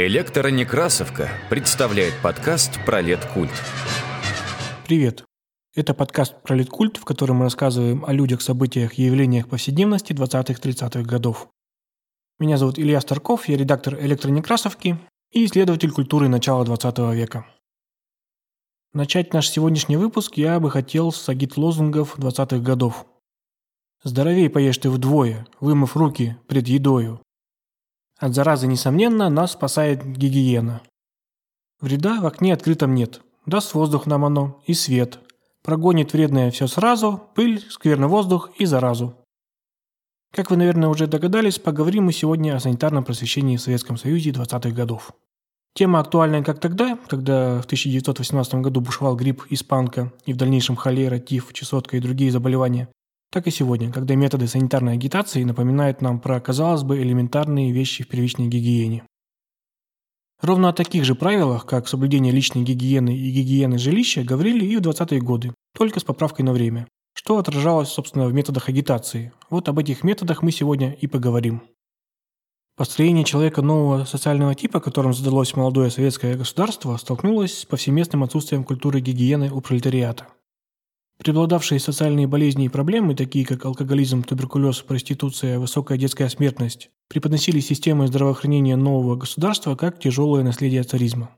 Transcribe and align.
Электронекрасовка 0.00 1.28
представляет 1.50 2.14
подкаст 2.22 2.78
про 2.86 3.02
культ. 3.34 3.50
Привет! 4.86 5.24
Это 5.74 5.92
подкаст 5.92 6.40
про 6.40 6.64
культ, 6.64 6.98
в 6.98 7.04
котором 7.04 7.38
мы 7.38 7.46
рассказываем 7.46 8.04
о 8.04 8.12
людях, 8.12 8.40
событиях 8.40 8.96
и 8.96 9.02
явлениях 9.02 9.48
повседневности 9.48 10.12
20-30-х 10.12 11.02
годов. 11.02 11.48
Меня 12.38 12.58
зовут 12.58 12.78
Илья 12.78 13.00
Старков, 13.00 13.48
я 13.48 13.56
редактор 13.56 13.98
электронекрасовки 13.98 15.00
и 15.32 15.44
исследователь 15.44 15.90
культуры 15.90 16.28
начала 16.28 16.64
20 16.64 16.98
века. 17.16 17.44
Начать 18.92 19.32
наш 19.32 19.50
сегодняшний 19.50 19.96
выпуск 19.96 20.36
я 20.36 20.60
бы 20.60 20.70
хотел 20.70 21.10
с 21.10 21.28
агит 21.28 21.56
лозунгов 21.56 22.16
20-х 22.20 22.58
годов. 22.58 23.04
«Здоровей 24.04 24.48
поешь 24.48 24.78
ты 24.78 24.90
вдвое, 24.90 25.48
вымыв 25.58 25.96
руки 25.96 26.36
пред 26.46 26.68
едою, 26.68 27.20
от 28.18 28.34
заразы, 28.34 28.66
несомненно, 28.66 29.30
нас 29.30 29.52
спасает 29.52 30.04
гигиена. 30.04 30.82
Вреда 31.80 32.20
в 32.20 32.26
окне 32.26 32.52
открытом 32.52 32.94
нет. 32.94 33.22
Даст 33.46 33.74
воздух 33.74 34.06
нам 34.06 34.24
оно 34.24 34.60
и 34.66 34.74
свет. 34.74 35.20
Прогонит 35.62 36.12
вредное 36.12 36.50
все 36.50 36.66
сразу, 36.66 37.22
пыль, 37.34 37.64
скверный 37.70 38.08
воздух 38.08 38.50
и 38.58 38.64
заразу. 38.64 39.14
Как 40.32 40.50
вы, 40.50 40.56
наверное, 40.56 40.88
уже 40.88 41.06
догадались, 41.06 41.58
поговорим 41.58 42.04
мы 42.04 42.12
сегодня 42.12 42.54
о 42.54 42.60
санитарном 42.60 43.04
просвещении 43.04 43.56
в 43.56 43.62
Советском 43.62 43.96
Союзе 43.96 44.30
20-х 44.30 44.70
годов. 44.70 45.12
Тема 45.74 46.00
актуальная 46.00 46.42
как 46.42 46.58
тогда, 46.58 46.98
когда 47.08 47.60
в 47.62 47.64
1918 47.66 48.54
году 48.56 48.80
бушевал 48.80 49.16
грипп 49.16 49.44
испанка 49.50 50.12
и 50.26 50.32
в 50.32 50.36
дальнейшем 50.36 50.76
холера, 50.76 51.18
тиф, 51.18 51.52
чесотка 51.52 51.96
и 51.96 52.00
другие 52.00 52.32
заболевания, 52.32 52.88
так 53.30 53.46
и 53.46 53.50
сегодня, 53.50 53.92
когда 53.92 54.14
методы 54.14 54.46
санитарной 54.46 54.94
агитации 54.94 55.44
напоминают 55.44 56.00
нам 56.00 56.20
про, 56.20 56.40
казалось 56.40 56.82
бы, 56.82 57.00
элементарные 57.00 57.72
вещи 57.72 58.04
в 58.04 58.08
первичной 58.08 58.48
гигиене. 58.48 59.04
Ровно 60.40 60.68
о 60.68 60.72
таких 60.72 61.04
же 61.04 61.14
правилах, 61.14 61.66
как 61.66 61.88
соблюдение 61.88 62.32
личной 62.32 62.62
гигиены 62.62 63.16
и 63.16 63.30
гигиены 63.30 63.76
жилища, 63.76 64.22
говорили 64.22 64.64
и 64.64 64.76
в 64.76 64.80
20-е 64.80 65.20
годы, 65.20 65.52
только 65.76 65.98
с 65.98 66.04
поправкой 66.04 66.44
на 66.44 66.52
время, 66.52 66.86
что 67.12 67.38
отражалось, 67.38 67.88
собственно, 67.88 68.26
в 68.26 68.32
методах 68.32 68.68
агитации. 68.68 69.32
Вот 69.50 69.68
об 69.68 69.78
этих 69.80 70.04
методах 70.04 70.42
мы 70.42 70.52
сегодня 70.52 70.92
и 70.92 71.08
поговорим. 71.08 71.62
Построение 72.76 73.24
человека 73.24 73.60
нового 73.60 74.04
социального 74.04 74.54
типа, 74.54 74.78
которым 74.78 75.12
задалось 75.12 75.56
молодое 75.56 75.90
советское 75.90 76.36
государство, 76.36 76.96
столкнулось 76.96 77.58
с 77.58 77.64
повсеместным 77.64 78.22
отсутствием 78.22 78.62
культуры 78.62 79.00
гигиены 79.00 79.50
у 79.50 79.60
пролетариата. 79.60 80.28
Преобладавшие 81.18 81.80
социальные 81.80 82.28
болезни 82.28 82.66
и 82.66 82.68
проблемы, 82.68 83.16
такие 83.16 83.44
как 83.44 83.64
алкоголизм, 83.64 84.22
туберкулез, 84.22 84.78
проституция, 84.82 85.58
высокая 85.58 85.98
детская 85.98 86.28
смертность, 86.28 86.90
преподносили 87.08 87.58
системы 87.58 88.06
здравоохранения 88.06 88.76
нового 88.76 89.16
государства 89.16 89.74
как 89.74 89.98
тяжелое 89.98 90.44
наследие 90.44 90.84
царизма. 90.84 91.30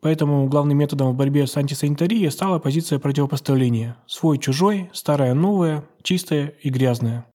Поэтому 0.00 0.48
главным 0.48 0.76
методом 0.76 1.12
в 1.12 1.16
борьбе 1.16 1.46
с 1.46 1.56
антисанитарией 1.56 2.30
стала 2.30 2.58
позиция 2.58 2.98
противопоставления– 2.98 3.96
свой-чужой, 4.06 4.90
старое-новое, 4.92 5.88
чистое 6.02 6.54
и 6.60 6.68
грязное. 6.68 7.26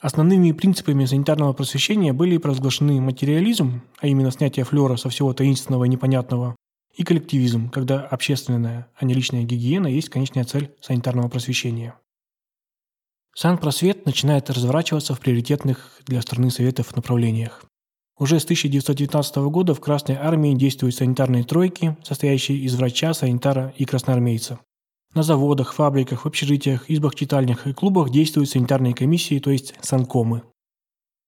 Основными 0.00 0.52
принципами 0.52 1.06
санитарного 1.06 1.54
просвещения 1.54 2.12
были 2.12 2.36
провозглашены 2.36 3.00
материализм, 3.00 3.82
а 3.98 4.06
именно 4.06 4.30
снятие 4.30 4.64
флера 4.64 4.96
со 4.96 5.08
всего 5.08 5.32
таинственного 5.32 5.84
и 5.84 5.88
непонятного, 5.88 6.56
и 6.98 7.04
коллективизм, 7.04 7.70
когда 7.70 8.00
общественная, 8.00 8.88
а 8.96 9.04
не 9.04 9.14
личная 9.14 9.44
гигиена 9.44 9.86
есть 9.86 10.10
конечная 10.10 10.44
цель 10.44 10.74
санитарного 10.80 11.28
просвещения. 11.28 11.94
Санпросвет 13.36 14.04
начинает 14.04 14.50
разворачиваться 14.50 15.14
в 15.14 15.20
приоритетных 15.20 16.02
для 16.06 16.20
страны 16.20 16.50
советов 16.50 16.96
направлениях. 16.96 17.64
Уже 18.18 18.40
с 18.40 18.44
1919 18.44 19.36
года 19.36 19.74
в 19.74 19.80
Красной 19.80 20.16
армии 20.16 20.54
действуют 20.54 20.96
санитарные 20.96 21.44
тройки, 21.44 21.96
состоящие 22.02 22.58
из 22.58 22.74
врача, 22.74 23.14
санитара 23.14 23.72
и 23.76 23.84
красноармейца. 23.84 24.58
На 25.14 25.22
заводах, 25.22 25.74
фабриках, 25.74 26.24
в 26.24 26.26
общежитиях, 26.26 26.90
избах-читальнях 26.90 27.68
и 27.68 27.72
клубах 27.72 28.10
действуют 28.10 28.50
санитарные 28.50 28.92
комиссии, 28.92 29.38
то 29.38 29.52
есть 29.52 29.74
санкомы. 29.80 30.42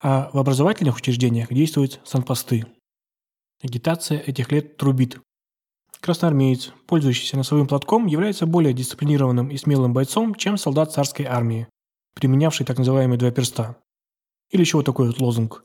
А 0.03 0.31
в 0.33 0.39
образовательных 0.39 0.97
учреждениях 0.97 1.53
действуют 1.53 2.01
санпосты. 2.03 2.67
Агитация 3.63 4.19
этих 4.19 4.51
лет 4.51 4.77
трубит. 4.77 5.21
Красноармеец, 6.01 6.73
пользующийся 6.87 7.37
носовым 7.37 7.67
платком, 7.67 8.07
является 8.07 8.47
более 8.47 8.73
дисциплинированным 8.73 9.51
и 9.51 9.57
смелым 9.59 9.93
бойцом, 9.93 10.35
чем 10.35 10.57
солдат 10.57 10.93
царской 10.93 11.27
армии, 11.27 11.69
применявший 12.15 12.65
так 12.65 12.79
называемые 12.79 13.19
два 13.19 13.31
перста. 13.31 13.77
Или 14.51 14.63
еще 14.63 14.79
вот 14.79 14.87
такой 14.87 15.09
вот 15.09 15.21
лозунг. 15.21 15.65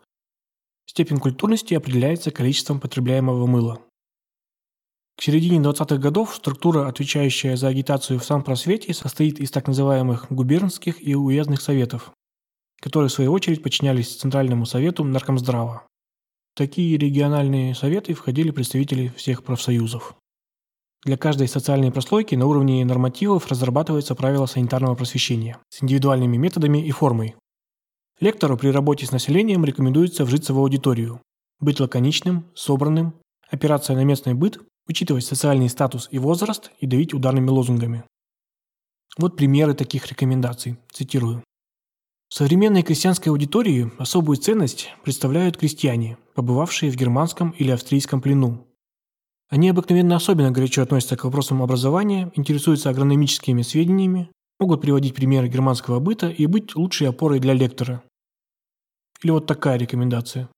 Степень 0.86 1.20
культурности 1.20 1.74
определяется 1.74 2.32
количеством 2.32 2.80
потребляемого 2.80 3.46
мыла. 3.48 3.82
К 5.18 5.24
середине 5.24 5.60
20-х 5.60 5.98
годов 5.98 6.36
структура, 6.36 6.88
отвечающая 6.90 7.56
за 7.56 7.70
агитацию 7.70 8.20
в 8.20 8.26
самопросвете, 8.26 8.94
состоит 8.94 9.40
из 9.40 9.50
так 9.50 9.68
называемых 9.68 10.28
губернских 10.30 11.02
и 11.02 11.16
уездных 11.16 11.62
советов, 11.62 12.12
которые 12.82 13.08
в 13.08 13.14
свою 13.14 13.32
очередь 13.32 13.64
подчинялись 13.64 14.18
Центральному 14.18 14.66
совету 14.66 15.06
Наркомздрава. 15.06 15.88
В 16.54 16.58
такие 16.58 16.98
региональные 16.98 17.74
советы 17.74 18.14
входили 18.14 18.52
представители 18.52 19.14
всех 19.16 19.44
профсоюзов. 19.44 20.16
Для 21.06 21.18
каждой 21.18 21.48
социальной 21.48 21.92
прослойки 21.92 22.34
на 22.34 22.48
уровне 22.48 22.84
нормативов 22.84 23.46
разрабатываются 23.48 24.16
правила 24.16 24.48
санитарного 24.48 24.96
просвещения 24.96 25.60
с 25.70 25.84
индивидуальными 25.84 26.36
методами 26.36 26.80
и 26.80 26.90
формой. 26.90 27.36
Лектору 28.20 28.58
при 28.58 28.70
работе 28.70 29.06
с 29.06 29.12
населением 29.12 29.64
рекомендуется 29.66 30.26
вжиться 30.26 30.56
в 30.56 30.58
аудиторию, 30.58 31.22
быть 31.60 31.80
лаконичным, 31.80 32.46
собранным, 32.56 33.14
опираться 33.52 33.94
на 33.94 34.04
местный 34.04 34.34
быт, 34.34 34.60
учитывать 34.88 35.26
социальный 35.26 35.70
статус 35.70 36.08
и 36.10 36.18
возраст 36.18 36.72
и 36.80 36.88
давить 36.88 37.14
ударными 37.14 37.50
лозунгами. 37.50 38.04
Вот 39.16 39.38
примеры 39.38 39.76
таких 39.76 40.08
рекомендаций. 40.08 40.78
Цитирую. 40.92 41.44
В 42.30 42.34
современной 42.34 42.82
крестьянской 42.82 43.32
аудитории 43.32 43.92
особую 44.00 44.38
ценность 44.38 44.90
представляют 45.04 45.58
крестьяне, 45.58 46.18
побывавшие 46.34 46.92
в 46.92 46.96
германском 46.96 47.52
или 47.52 47.70
австрийском 47.70 48.22
плену, 48.22 48.66
они 49.50 49.70
обыкновенно 49.70 50.16
особенно 50.16 50.52
горячо 50.52 50.82
относятся 50.82 51.18
к 51.18 51.24
вопросам 51.24 51.62
образования, 51.62 52.32
интересуются 52.36 52.90
агрономическими 52.90 53.62
сведениями, 53.62 54.32
могут 54.60 54.82
приводить 54.82 55.14
примеры 55.14 55.48
германского 55.48 56.00
быта 56.00 56.30
и 56.30 56.46
быть 56.48 56.76
лучшей 56.76 57.10
опорой 57.10 57.40
для 57.40 57.54
лектора. 57.54 58.04
Или 59.22 59.32
вот 59.32 59.46
такая 59.46 59.78
рекомендация. 59.78 60.50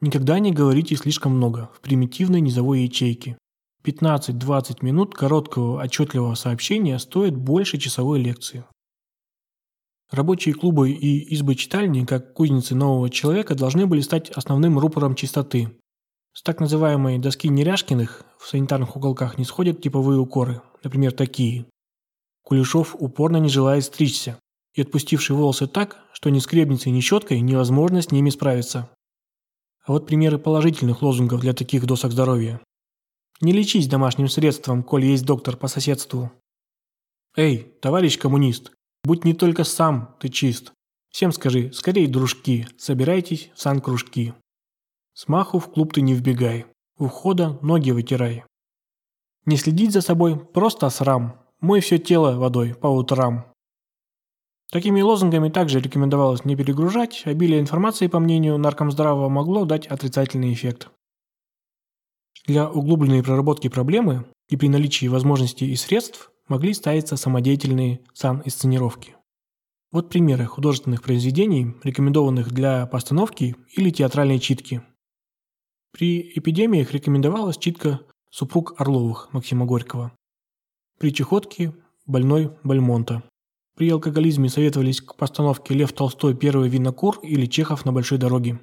Никогда 0.00 0.38
не 0.38 0.52
говорите 0.52 0.96
слишком 0.96 1.32
много 1.36 1.70
в 1.74 1.80
примитивной 1.80 2.40
низовой 2.40 2.82
ячейке. 2.82 3.36
15-20 3.84 4.78
минут 4.82 5.14
короткого 5.14 5.82
отчетливого 5.82 6.34
сообщения 6.34 6.98
стоят 6.98 7.36
больше 7.36 7.78
часовой 7.78 8.20
лекции. 8.20 8.64
Рабочие 10.10 10.54
клубы 10.54 10.90
и 10.90 11.34
избы-читальни, 11.34 12.04
как 12.04 12.34
кузницы 12.34 12.74
нового 12.74 13.10
человека, 13.10 13.54
должны 13.54 13.86
были 13.86 14.00
стать 14.00 14.30
основным 14.30 14.78
рупором 14.78 15.14
чистоты, 15.14 15.70
с 16.32 16.42
так 16.42 16.60
называемой 16.60 17.18
доски 17.18 17.48
Неряшкиных 17.48 18.24
в 18.38 18.48
санитарных 18.48 18.96
уголках 18.96 19.38
не 19.38 19.44
сходят 19.44 19.82
типовые 19.82 20.18
укоры, 20.18 20.62
например, 20.82 21.12
такие. 21.12 21.66
Кулешов 22.42 22.96
упорно 22.98 23.36
не 23.36 23.48
желает 23.48 23.84
стричься 23.84 24.38
и 24.74 24.82
отпустивший 24.82 25.36
волосы 25.36 25.66
так, 25.66 25.98
что 26.12 26.30
ни 26.30 26.38
скребницей, 26.38 26.90
ни 26.92 27.00
щеткой 27.00 27.40
невозможно 27.40 28.00
с 28.00 28.10
ними 28.10 28.30
справиться. 28.30 28.88
А 29.84 29.92
вот 29.92 30.06
примеры 30.06 30.38
положительных 30.38 31.02
лозунгов 31.02 31.40
для 31.40 31.52
таких 31.52 31.84
досок 31.86 32.12
здоровья. 32.12 32.60
Не 33.40 33.52
лечись 33.52 33.88
домашним 33.88 34.28
средством, 34.28 34.82
коль 34.82 35.04
есть 35.04 35.24
доктор 35.24 35.56
по 35.56 35.68
соседству. 35.68 36.32
Эй, 37.36 37.74
товарищ 37.80 38.18
коммунист, 38.18 38.72
будь 39.04 39.24
не 39.24 39.34
только 39.34 39.64
сам 39.64 40.16
ты 40.20 40.28
чист. 40.28 40.72
Всем 41.10 41.32
скажи, 41.32 41.72
скорей, 41.72 42.06
дружки, 42.06 42.66
собирайтесь 42.78 43.50
в 43.54 43.60
сан-кружки. 43.60 44.32
Смаху 45.14 45.58
в 45.58 45.70
клуб 45.70 45.92
ты 45.92 46.00
не 46.00 46.14
вбегай. 46.14 46.64
У 46.98 47.06
входа 47.06 47.58
ноги 47.60 47.90
вытирай. 47.90 48.44
Не 49.44 49.58
следить 49.58 49.92
за 49.92 50.00
собой– 50.00 50.38
просто 50.54 50.88
срам. 50.88 51.38
Мой 51.60 51.80
все 51.80 51.98
тело 51.98 52.38
водой 52.38 52.74
по 52.74 52.86
утрам. 52.86 53.44
Такими 54.70 55.02
лозунгами 55.02 55.50
также 55.50 55.80
рекомендовалось 55.80 56.46
не 56.46 56.56
перегружать, 56.56 57.22
обилие 57.26 57.60
информации, 57.60 58.06
по 58.06 58.20
мнению 58.20 58.56
наркомздрава, 58.56 59.28
могло 59.28 59.66
дать 59.66 59.86
отрицательный 59.86 60.52
эффект. 60.54 60.90
Для 62.46 62.70
углубленной 62.70 63.22
проработки 63.22 63.68
проблемы 63.68 64.24
и 64.48 64.56
при 64.56 64.68
наличии 64.68 65.08
возможностей 65.08 65.70
и 65.70 65.76
средств 65.76 66.30
могли 66.48 66.72
ставиться 66.72 67.16
самодеятельные 67.16 68.00
сан-инсценировки. 68.14 69.16
Вот 69.92 70.08
примеры 70.08 70.46
художественных 70.46 71.02
произведений, 71.02 71.74
рекомендованных 71.84 72.50
для 72.50 72.86
постановки 72.86 73.56
или 73.76 73.90
театральной 73.90 74.38
читки– 74.38 74.80
при 75.92 76.32
эпидемиях 76.38 76.92
рекомендовалась 76.92 77.58
читка 77.58 78.00
супруг 78.30 78.80
Орловых 78.80 79.28
Максима 79.32 79.66
Горького. 79.66 80.12
При 80.98 81.12
чехотке– 81.12 81.74
больной 82.06 82.50
Бальмонта. 82.64 83.22
При 83.76 83.90
алкоголизме 83.90 84.48
советовались 84.48 85.02
к 85.02 85.16
постановке 85.16 85.74
Лев 85.74 85.92
Толстой 85.92 86.34
«Первый 86.34 86.70
винокур» 86.70 87.18
или 87.22 87.44
Чехов 87.44 87.84
на 87.84 87.92
большой 87.92 88.16
дороге. 88.16 88.58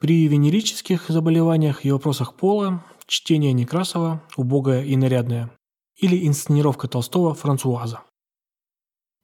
При 0.00 0.26
венерических 0.28 1.08
заболеваниях 1.08 1.84
и 1.84 1.90
вопросах 1.90 2.34
пола 2.34 2.84
чтение 3.06 3.52
Некрасова 3.52 4.22
«Убогое 4.36 4.82
и 4.82 4.96
нарядное» 4.96 5.50
или 5.96 6.26
инсценировка 6.26 6.88
Толстого 6.88 7.34
«Франсуаза». 7.34 8.02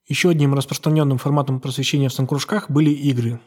Еще 0.07 0.29
одним 0.29 0.53
распространенным 0.53 1.17
форматом 1.17 1.61
просвещения 1.61 2.11
в 2.11 2.15
санкружках 2.15 2.71
были 2.71 2.91
игры. 2.91 3.41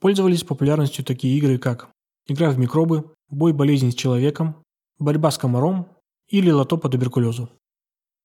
Пользовались 0.00 0.42
популярностью 0.42 1.04
такие 1.04 1.38
игры, 1.38 1.58
как 1.58 1.91
игра 2.26 2.50
в 2.50 2.58
микробы, 2.58 3.12
бой 3.28 3.52
болезни 3.52 3.90
с 3.90 3.94
человеком, 3.94 4.56
борьба 4.98 5.30
с 5.30 5.38
комаром 5.38 5.88
или 6.28 6.50
лото 6.50 6.76
по 6.76 6.88
туберкулезу. 6.88 7.50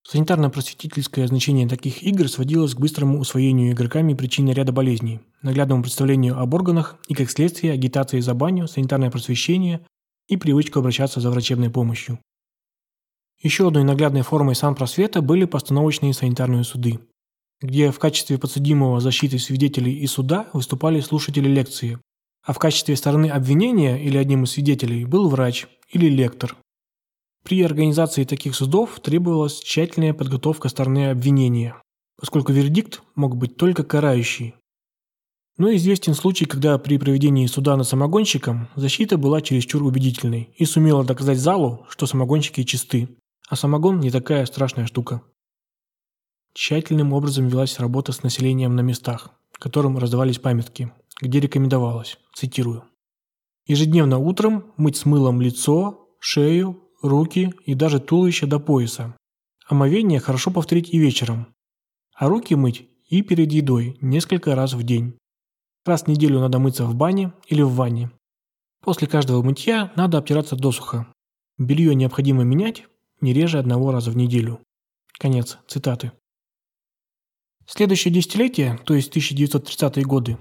Санитарно-просветительское 0.09 1.27
значение 1.27 1.67
таких 1.67 2.01
игр 2.01 2.29
сводилось 2.29 2.73
к 2.73 2.79
быстрому 2.79 3.19
усвоению 3.19 3.73
игроками 3.73 4.13
причины 4.13 4.51
ряда 4.51 4.71
болезней, 4.71 5.19
наглядному 5.41 5.81
представлению 5.83 6.39
об 6.39 6.53
органах 6.53 6.95
и, 7.09 7.13
как 7.13 7.29
следствие, 7.29 7.73
агитации 7.73 8.21
за 8.21 8.33
баню, 8.33 8.67
санитарное 8.67 9.11
просвещение 9.11 9.85
и 10.29 10.37
привычку 10.37 10.79
обращаться 10.79 11.19
за 11.19 11.29
врачебной 11.29 11.69
помощью. 11.69 12.19
Еще 13.41 13.67
одной 13.67 13.83
наглядной 13.83 14.21
формой 14.21 14.55
санпросвета 14.55 15.21
были 15.21 15.43
постановочные 15.45 16.13
санитарные 16.13 16.63
суды, 16.63 16.99
где 17.61 17.91
в 17.91 17.99
качестве 17.99 18.37
подсудимого 18.37 19.01
защиты 19.01 19.39
свидетелей 19.39 19.93
и 19.93 20.07
суда 20.07 20.49
выступали 20.53 21.01
слушатели 21.01 21.49
лекции, 21.49 21.99
а 22.47 22.53
в 22.53 22.59
качестве 22.59 22.95
стороны 22.95 23.29
обвинения 23.29 24.01
или 24.01 24.17
одним 24.17 24.45
из 24.45 24.51
свидетелей 24.51 25.03
был 25.03 25.27
врач 25.27 25.67
или 25.89 26.07
лектор. 26.07 26.55
При 27.43 27.61
организации 27.61 28.23
таких 28.23 28.55
судов 28.55 29.01
требовалась 29.01 29.59
тщательная 29.59 30.13
подготовка 30.13 30.69
стороны 30.69 31.09
обвинения, 31.09 31.75
поскольку 32.17 32.53
вердикт 32.53 33.01
мог 33.15 33.35
быть 33.35 33.57
только 33.57 33.83
карающий. 33.83 34.55
Но 35.57 35.75
известен 35.75 36.13
случай, 36.13 36.45
когда 36.45 36.77
при 36.77 36.97
проведении 36.97 37.47
суда 37.47 37.75
над 37.75 37.85
самогонщиком 37.85 38.69
защита 38.75 39.17
была 39.17 39.41
чересчур 39.41 39.83
убедительной 39.83 40.53
и 40.55 40.63
сумела 40.63 41.03
доказать 41.03 41.39
залу, 41.39 41.85
что 41.89 42.05
самогонщики 42.05 42.63
чисты, 42.63 43.09
а 43.49 43.57
самогон 43.57 43.99
не 43.99 44.09
такая 44.09 44.45
страшная 44.45 44.85
штука. 44.85 45.21
Тщательным 46.53 47.11
образом 47.11 47.49
велась 47.49 47.77
работа 47.77 48.13
с 48.13 48.23
населением 48.23 48.75
на 48.75 48.81
местах, 48.81 49.31
которым 49.59 49.97
раздавались 49.97 50.39
памятки, 50.39 50.91
где 51.21 51.39
рекомендовалось, 51.39 52.17
цитирую, 52.33 52.83
«Ежедневно 53.65 54.17
утром 54.17 54.73
мыть 54.77 54.97
с 54.97 55.05
мылом 55.05 55.41
лицо, 55.41 56.07
шею, 56.19 56.81
руки 57.01 57.53
и 57.65 57.73
даже 57.73 57.99
туловище 57.99 58.45
до 58.45 58.59
пояса. 58.59 59.15
Омовение 59.67 60.19
хорошо 60.19 60.51
повторить 60.51 60.93
и 60.93 60.97
вечером. 60.97 61.53
А 62.15 62.27
руки 62.27 62.55
мыть 62.55 62.87
и 63.09 63.21
перед 63.21 63.51
едой 63.51 63.97
несколько 64.01 64.55
раз 64.55 64.73
в 64.73 64.83
день. 64.83 65.17
Раз 65.85 66.03
в 66.03 66.07
неделю 66.07 66.39
надо 66.39 66.59
мыться 66.59 66.85
в 66.85 66.95
бане 66.95 67.33
или 67.47 67.61
в 67.61 67.73
ванне. 67.73 68.11
После 68.81 69.07
каждого 69.07 69.41
мытья 69.41 69.91
надо 69.95 70.17
обтираться 70.17 70.55
досуха. 70.55 71.07
Белье 71.57 71.95
необходимо 71.95 72.43
менять 72.43 72.85
не 73.21 73.33
реже 73.33 73.59
одного 73.59 73.91
раза 73.91 74.11
в 74.11 74.17
неделю. 74.17 74.61
Конец 75.19 75.57
цитаты. 75.67 76.11
Следующее 77.65 78.13
десятилетие, 78.13 78.77
то 78.85 78.93
есть 78.93 79.15
1930-е 79.15 80.05
годы, 80.05 80.37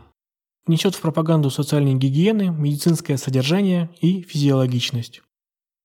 внесет 0.66 0.94
в 0.94 1.00
пропаганду 1.00 1.50
социальной 1.50 1.94
гигиены 1.94 2.50
медицинское 2.50 3.16
содержание 3.16 3.90
и 4.00 4.22
физиологичность, 4.22 5.22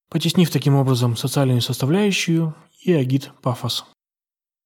потеснив 0.10 0.50
таким 0.50 0.76
образом 0.76 1.16
социальную 1.16 1.62
составляющую 1.62 2.56
и 2.84 2.94
агит 2.94 3.32
пафос. 3.42 3.86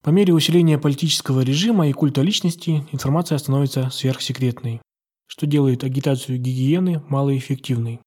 По 0.04 0.12
мере 0.12 0.34
усиления 0.34 0.78
политического 0.78 1.42
режима 1.42 1.90
и 1.90 1.92
культа 1.92 2.22
личности 2.22 2.86
информация 2.92 3.38
становится 3.38 3.90
сверхсекретной, 3.90 4.82
что 5.26 5.48
делает 5.48 5.84
агитацию 5.84 6.40
гигиены 6.40 7.02
малоэффективной. 7.10 8.00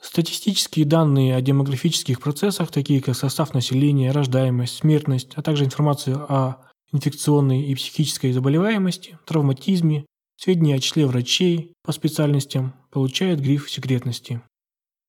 Статистические 0.00 0.86
данные 0.86 1.36
о 1.36 1.42
демографических 1.42 2.20
процессах, 2.20 2.70
такие 2.70 3.02
как 3.02 3.16
состав 3.16 3.52
населения, 3.52 4.12
рождаемость, 4.12 4.76
смертность, 4.76 5.32
а 5.34 5.42
также 5.42 5.64
информация 5.64 6.16
о 6.16 6.64
инфекционной 6.92 7.62
и 7.64 7.74
психической 7.74 8.32
заболеваемости, 8.32 9.18
травматизме, 9.26 10.06
сведения 10.40 10.76
о 10.76 10.78
числе 10.78 11.06
врачей 11.06 11.74
по 11.82 11.92
специальностям 11.92 12.72
получают 12.90 13.40
гриф 13.40 13.70
секретности. 13.70 14.40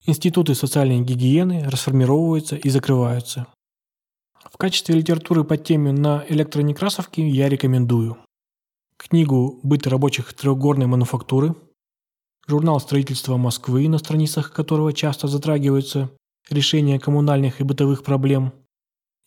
Институты 0.06 0.56
социальной 0.56 1.00
гигиены 1.02 1.70
расформировываются 1.70 2.58
и 2.58 2.70
закрываются. 2.70 3.48
В 4.44 4.58
качестве 4.58 4.96
литературы 4.96 5.44
по 5.44 5.56
теме 5.56 5.94
на 5.94 6.26
электронекрасовке 6.28 7.28
я 7.28 7.48
рекомендую 7.48 8.18
книгу 8.98 9.60
«Быт 9.64 9.88
рабочих 9.88 10.34
трехгорной 10.34 10.88
мануфактуры», 10.88 11.56
журнал 12.48 12.80
строительства 12.80 13.38
Москвы, 13.38 13.88
на 13.88 13.98
страницах 14.00 14.52
которого 14.52 14.94
часто 14.94 15.28
затрагиваются 15.28 16.12
решения 16.50 17.00
коммунальных 17.00 17.62
и 17.62 17.64
бытовых 17.64 18.04
проблем– 18.04 18.54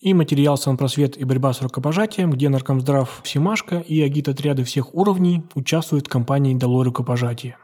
и 0.05 0.13
материал 0.13 0.59
«Санпросвет 0.59 1.17
и 1.17 1.25
борьба 1.25 1.55
с 1.55 1.63
рукопожатием», 1.63 2.31
где 2.31 2.51
Наркомздрав 2.51 3.23
Всемашка 3.25 3.79
и 3.79 4.03
агит-отряды 4.03 4.63
всех 4.63 4.95
уровней 4.95 5.43
участвуют 5.55 6.07
в 6.07 6.11
кампании 6.11 6.55
«Долой 6.55 6.85
рукопожатия». 6.85 7.57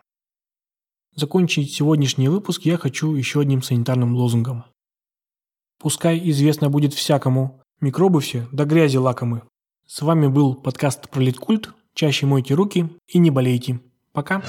Закончить 1.15 1.71
сегодняшний 1.71 2.29
выпуск 2.29 2.63
я 2.63 2.79
хочу 2.79 3.15
еще 3.15 3.41
одним 3.43 3.61
санитарным 3.61 4.17
лозунгом. 4.17 4.65
Пускай 5.79 6.19
известно 6.31 6.71
будет 6.71 6.95
всякому, 6.95 7.61
микробы 7.83 8.23
все 8.23 8.49
до 8.53 8.65
грязи 8.65 8.97
лакомы. 8.97 9.43
С 9.87 10.01
вами 10.01 10.27
был 10.27 10.55
подкаст 10.55 11.11
«Пролеткульт». 11.11 11.75
Чаще 11.93 12.25
мойте 12.25 12.55
руки 12.55 12.89
и 13.09 13.19
не 13.19 13.31
болейте. 13.31 13.81
Пока. 14.13 14.43